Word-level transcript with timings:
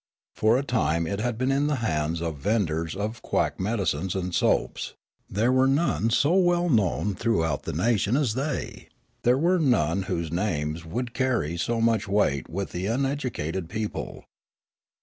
For 0.33 0.57
a 0.57 0.63
time 0.63 1.05
it 1.05 1.19
had 1.19 1.37
been 1.37 1.51
in 1.51 1.67
the 1.67 1.75
hands 1.85 2.23
of 2.23 2.39
vendors 2.39 2.95
of 2.95 3.21
quack 3.21 3.59
medicines 3.59 4.15
and 4.15 4.33
soaps; 4.33 4.95
there 5.29 5.51
were 5.51 5.67
none 5.67 6.09
so 6.09 6.33
well 6.33 6.69
known 6.69 7.13
throughout 7.13 7.65
the 7.69 7.73
nation 7.73 8.17
as 8.17 8.33
the}'^; 8.33 8.87
there 9.21 9.37
were 9.37 9.59
none 9.59 10.01
whose 10.09 10.31
names 10.31 10.85
would 10.87 11.13
carry 11.13 11.55
so 11.55 11.79
much 11.79 12.07
weight 12.07 12.49
wath 12.49 12.71
the 12.71 12.87
uneducated 12.87 13.69
people. 13.69 14.25